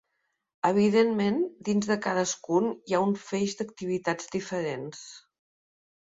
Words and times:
Evidentment, 0.67 1.35
dins 1.67 1.89
de 1.91 1.97
cadascun 2.05 2.69
hi 2.91 2.95
ha 2.95 3.01
un 3.09 3.13
feix 3.25 3.53
d’activitats 3.59 4.31
diferents. 4.37 5.03